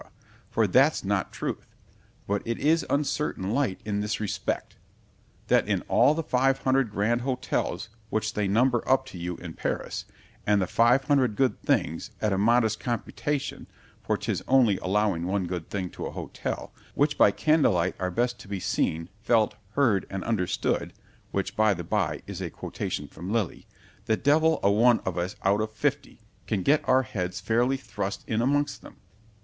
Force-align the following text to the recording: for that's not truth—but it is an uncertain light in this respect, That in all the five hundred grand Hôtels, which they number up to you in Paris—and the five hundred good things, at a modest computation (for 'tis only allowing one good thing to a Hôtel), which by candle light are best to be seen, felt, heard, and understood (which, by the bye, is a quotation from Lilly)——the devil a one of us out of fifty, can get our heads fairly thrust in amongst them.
for 0.49 0.65
that's 0.65 1.03
not 1.03 1.31
truth—but 1.31 2.41
it 2.43 2.57
is 2.57 2.81
an 2.85 2.89
uncertain 2.91 3.51
light 3.51 3.79
in 3.85 3.99
this 3.99 4.19
respect, 4.19 4.75
That 5.45 5.67
in 5.67 5.83
all 5.83 6.15
the 6.15 6.23
five 6.23 6.57
hundred 6.63 6.89
grand 6.89 7.21
Hôtels, 7.21 7.89
which 8.09 8.33
they 8.33 8.47
number 8.47 8.81
up 8.89 9.05
to 9.13 9.19
you 9.19 9.37
in 9.37 9.53
Paris—and 9.53 10.59
the 10.59 10.65
five 10.65 11.03
hundred 11.03 11.35
good 11.35 11.61
things, 11.61 12.09
at 12.19 12.33
a 12.33 12.37
modest 12.39 12.79
computation 12.79 13.67
(for 14.03 14.17
'tis 14.17 14.43
only 14.47 14.79
allowing 14.79 15.27
one 15.27 15.45
good 15.45 15.69
thing 15.69 15.91
to 15.91 16.07
a 16.07 16.11
Hôtel), 16.13 16.71
which 16.95 17.15
by 17.15 17.29
candle 17.29 17.73
light 17.73 17.93
are 17.99 18.09
best 18.09 18.39
to 18.39 18.47
be 18.47 18.59
seen, 18.59 19.07
felt, 19.21 19.53
heard, 19.73 20.07
and 20.09 20.23
understood 20.23 20.93
(which, 21.29 21.55
by 21.55 21.75
the 21.75 21.83
bye, 21.83 22.23
is 22.25 22.41
a 22.41 22.49
quotation 22.49 23.07
from 23.07 23.31
Lilly)——the 23.31 24.17
devil 24.17 24.59
a 24.63 24.71
one 24.71 24.99
of 25.01 25.15
us 25.19 25.35
out 25.43 25.61
of 25.61 25.71
fifty, 25.71 26.19
can 26.47 26.63
get 26.63 26.81
our 26.89 27.03
heads 27.03 27.39
fairly 27.39 27.77
thrust 27.77 28.23
in 28.25 28.41
amongst 28.41 28.81
them. 28.81 28.95